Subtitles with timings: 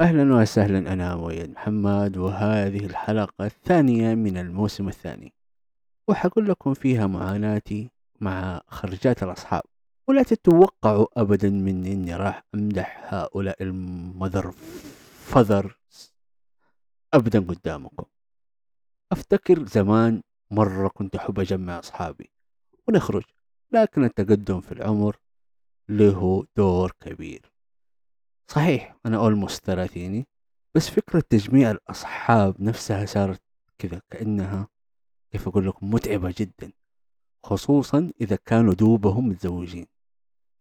[0.00, 5.32] أهلا وسهلا أنا مؤيد محمد وهذه الحلقة الثانية من الموسم الثاني.
[6.08, 9.62] وحقول لكم فيها معاناتي مع خرجات الأصحاب.
[10.08, 14.54] ولا تتوقعوا أبدا مني إني راح أمدح هؤلاء المذر
[15.18, 15.76] فذر
[17.14, 18.06] أبدا قدامكم.
[19.12, 22.30] أفتكر زمان مرة كنت أحب أجمع أصحابي
[22.88, 23.24] ونخرج
[23.72, 25.16] لكن التقدم في العمر
[25.88, 27.53] له دور كبير.
[28.48, 28.96] صحيح.
[29.06, 30.26] أنا almost ثلاثيني.
[30.74, 33.42] بس فكرة تجميع الأصحاب نفسها صارت
[33.78, 34.68] كذا كأنها
[35.32, 36.72] كيف أقول لكم متعبة جدا.
[37.44, 39.86] خصوصا إذا كانوا دوبهم متزوجين.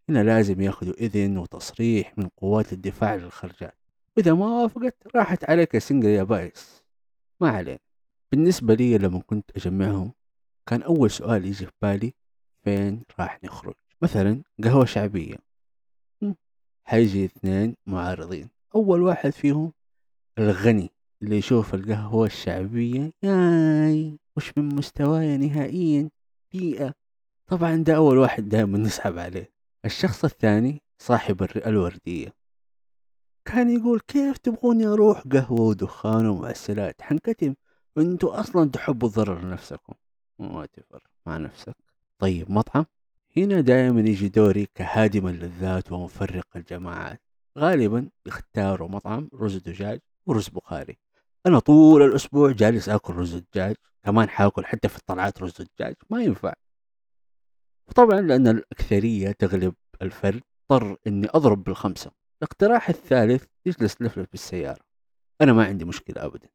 [0.09, 3.77] هنا لازم ياخذوا إذن وتصريح من قوات الدفاع للخرجات
[4.17, 6.83] وإذا ما وافقت راحت عليك single يا بائس.
[7.41, 7.79] ما علينا.
[8.31, 10.13] بالنسبة لي لما كنت أجمعهم
[10.65, 12.13] كان أول سؤال يجي في بالي
[12.63, 15.35] فين راح نخرج؟ مثلا قهوة شعبية.
[16.83, 18.49] حيجي اثنين معارضين.
[18.75, 19.73] أول واحد فيهم
[20.39, 20.89] الغني
[21.21, 26.09] اللي يشوف القهوة الشعبية ياي مش من مستواي نهائيا؟
[26.51, 26.93] بيئة
[27.47, 29.53] طبعا ده أول واحد دائما نسحب عليه.
[29.85, 32.33] الشخص الثاني صاحب الوردية.
[33.45, 37.55] كان يقول كيف تبغوني أروح قهوة ودخان ومعسلات؟ حنكتم
[37.95, 39.93] وانتوا أصلا تحبوا الضرر لنفسكم.
[40.39, 41.75] ما تفر مع نفسك.
[42.19, 42.85] طيب مطعم؟
[43.37, 47.21] هنا دائما يجي دوري كهادم اللذات ومفرق الجماعات.
[47.57, 50.97] غالبا يختاروا مطعم رز دجاج ورز بخاري.
[51.45, 56.23] أنا طول الأسبوع جالس آكل رز دجاج كمان حاكل حتى في الطلعات رز دجاج ما
[56.23, 56.53] ينفع.
[57.87, 62.11] وطبعا لأن الأكثرية تغلب الفرد اضطر إني أضرب بالخمسة.
[62.37, 64.81] الاقتراح الثالث يجلس لفلف بالسيارة.
[65.41, 66.49] أنا ما عندي مشكلة ابدا.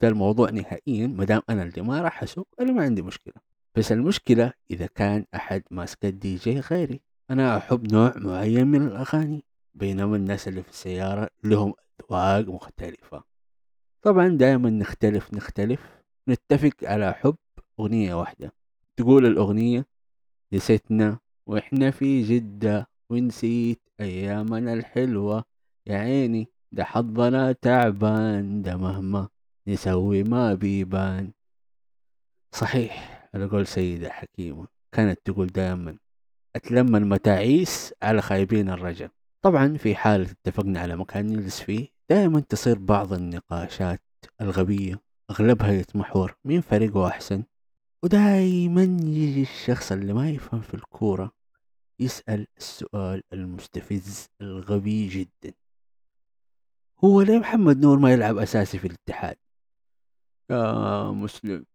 [0.00, 3.45] في الموضوع نهائيا ما دام أنا اللي ما راح أسوق أنا ما عندي مشكلة.
[3.76, 7.00] بس المشكلة إذا كان أحد ماسك الدي جي غيري.
[7.30, 13.24] أنا أحب نوع معين من الأغاني بينما الناس اللي في السيارة لهم أذواق مختلفة.
[14.02, 15.80] طبعا دائما نختلف نختلف.
[16.28, 17.36] نتفق على حب
[17.80, 18.52] أغنية واحدة.
[18.96, 19.86] تقول الأغنية
[20.52, 25.44] نسيتنا وإحنا في جدة ونسيت أيامنا الحلوة.
[25.86, 29.28] يا عيني ده حظنا تعبان ده مهما
[29.68, 31.32] نسوي ما بيبان.
[32.52, 33.15] صحيح.
[33.36, 35.98] على قول سيدة حكيمة كانت تقول دائما
[36.56, 39.10] أتلم المتاعيس على خايبين الرجا
[39.42, 44.02] طبعا في حالة اتفقنا على مكان نجلس فيه دائما تصير بعض النقاشات
[44.40, 47.44] الغبية أغلبها يتمحور مين فريقه أحسن
[48.02, 51.32] ودايما يجي الشخص اللي ما يفهم في الكورة
[52.00, 55.54] يسأل السؤال المستفز الغبي جدا.
[57.04, 59.36] هو ليه محمد نور ما يلعب أساسي في الاتحاد؟
[60.50, 61.66] يا مسلم.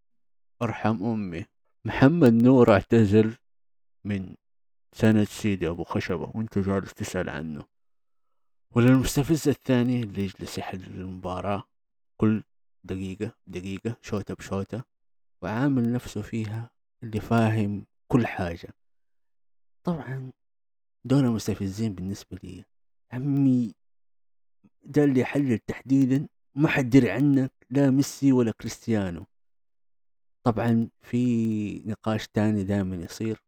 [0.62, 1.46] أرحم أمي.
[1.86, 3.36] محمد نور اعتزل
[4.06, 4.36] من
[4.94, 7.66] سنة سيدي أبو خشبة وأنت جالس تسأل عنه.
[8.76, 11.64] وللمستفز الثاني اللي يجلس يحلل المباراة
[12.18, 12.44] كل
[12.84, 14.84] دقيقة دقيقة شوتة بشوتة
[15.42, 16.70] وعامل نفسه فيها
[17.04, 18.74] اللي فاهم كل حاجة.
[19.84, 20.32] طبعا
[21.06, 22.66] دول مستفزين بالنسبة لي.
[23.12, 23.74] عمي
[24.84, 29.26] ده اللي يحلل تحديدا ما حد دري عنك لا ميسي ولا كريستيانو.
[30.44, 33.44] طبعا في نقاش تاني دائما يصير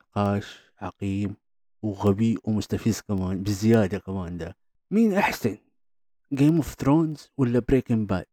[0.00, 1.36] نقاش عقيم
[1.82, 4.56] وغبي ومستفز كمان بزيادة كمان ده.
[4.90, 5.58] مين أحسن؟
[6.32, 8.24] Game of Thrones ولا Breaking Bad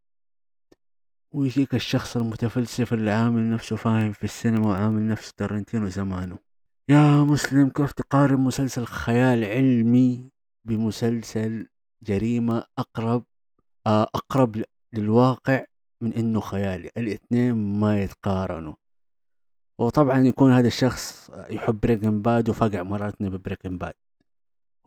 [1.31, 6.39] ويجيك الشخص المتفلسف اللي عامل نفسه فاهم في السينما وعامل نفسه تارنتينو زمانه.
[6.89, 10.31] يا مسلم كيف تقارن مسلسل خيال علمي
[10.65, 11.67] بمسلسل
[12.03, 13.23] جريمة أقرب
[13.87, 14.63] آه، أقرب
[14.93, 15.65] للواقع
[16.01, 18.73] من إنه خيالي الاثنين ما يتقارنوا.
[19.79, 23.93] وطبعا يكون هذا الشخص يحب Breaking Bad وفقع مرارتنا ب Breaking Bad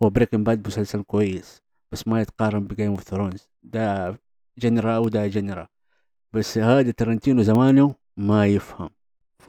[0.03, 1.63] هو Breaking Bad مسلسل كويس
[1.93, 4.19] بس ما يتقارن ب Game of Thrones ده
[4.59, 5.69] genre وده genre
[6.33, 8.91] بس هذا ترنتينو زمانه ما يفهم.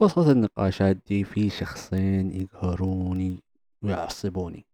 [0.00, 3.42] وسط النقاشات دي في شخصين يقهروني
[3.82, 4.66] ويعصبوني.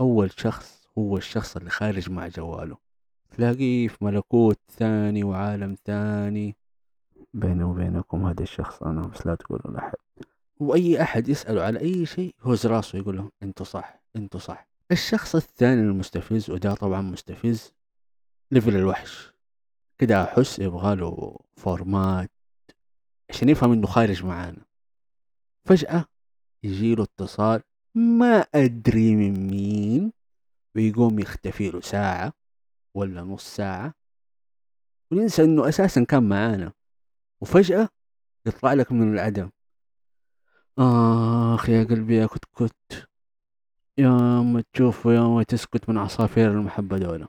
[0.00, 2.76] أول شخص هو الشخص اللي خارج مع جواله.
[3.36, 6.56] تلاقيه في ملكوت ثاني وعالم ثاني.
[7.34, 9.94] بيني وبينكم هذا الشخص أنا بس لا تقولوا لأحد.
[10.60, 14.68] وأي أحد يسأله على أي شيء هز راسه يقول لهم أنتوا صح أنتوا صح.
[14.92, 17.72] الشخص الثاني المستفز وده طبعا مستفز
[18.50, 19.32] level الوحش.
[19.98, 22.30] كده أحس يبغاله format
[23.30, 24.64] عشان يفهم إنه خارج معانا.
[25.64, 26.04] فجأة
[26.62, 27.60] يجيله اتصال
[27.94, 30.12] ما أدري من مين
[30.76, 32.32] ويقوم يختفي له ساعة.
[32.94, 33.94] ولا نص ساعة
[35.10, 36.72] وننسى إنه أساسا كان معانا
[37.40, 37.88] وفجأة
[38.46, 39.50] يطلع لك من العدم.
[40.78, 43.08] آخ يا قلبي يا كت كت
[43.98, 44.10] يا
[44.40, 47.28] ما تشوف ويا ما تسكت من عصافير المحبة دولة.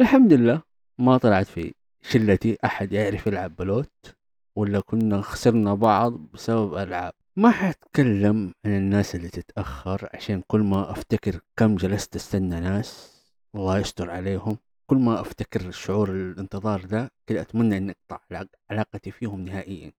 [0.00, 0.62] الحمد لله
[0.98, 4.16] ما طلعت في شلتي أحد يعرف يلعب بلوت
[4.56, 7.12] ولا كنا خسرنا بعض بسبب ألعاب.
[7.36, 13.11] ما حتكلم عن الناس اللي تتأخر عشان كل ما أفتكر كم جلست أستنى ناس.
[13.54, 14.58] الله يستر عليهم.
[14.86, 19.92] كل ما أفتكر شعور الانتظار ده كده أتمنى أن أقطع علاقتي فيهم نهائيا.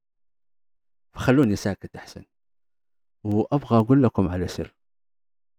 [1.13, 2.23] فخلوني ساكت أحسن.
[3.23, 4.73] وأبغى أقول لكم على سر.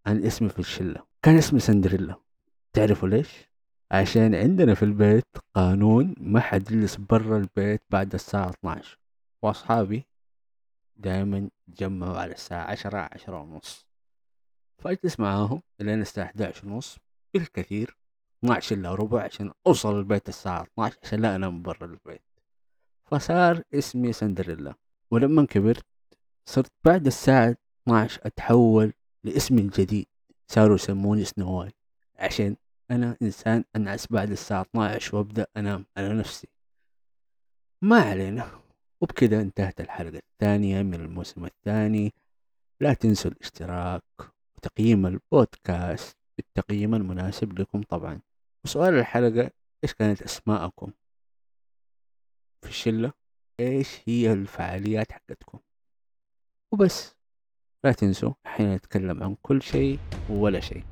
[0.07, 1.03] عن اسمي في الشلة.
[1.23, 2.15] كان اسمي سندريلا.
[2.73, 3.49] تعرفوا ليش؟
[3.91, 8.99] عشان عندنا في البيت قانون ما حد يجلس برا البيت بعد الساعة 12
[9.43, 10.05] وأصحابي
[10.97, 13.87] دائما تجمعوا على الساعة عشرة عشرة ونص.
[14.79, 16.99] فأجلس معاهم لين الساعة 11 ونص.
[17.35, 17.97] بالكثير
[18.45, 22.23] 12 إلا ربع عشان أوصل البيت الساعة 12 عشان لا أنام برا البيت.
[23.05, 24.75] فصار اسمي سندريلا.
[25.11, 25.87] ولما كبرت
[26.49, 28.93] صرت بعد الساعة 12 أتحول
[29.25, 30.07] لاسمي الجديد.
[30.49, 31.73] صاروا يسموني سنواي
[32.19, 32.57] عشان
[32.91, 36.49] أنا إنسان أنعس بعد الساعة 12 وأبدأ أنام على نفسي.
[37.83, 38.61] ما علينا.
[39.01, 42.13] وبكده انتهت الحلقة الثانية من الموسم الثاني.
[42.81, 44.03] لا تنسوا الاشتراك
[44.57, 46.24] وتقييم البودكاست.
[46.37, 48.21] بالتقييم المناسب لكم طبعا.
[48.65, 49.51] وسؤال الحلقة
[49.85, 50.93] إيش كانت أسماءكم؟
[52.63, 53.13] في الشلة.
[53.61, 55.59] إيش هي الفعاليات حقتكم؟
[56.73, 57.17] وبس.
[57.85, 59.99] لا تنسوا حين نتكلم عن كل شيء
[60.31, 60.85] ولا شيء.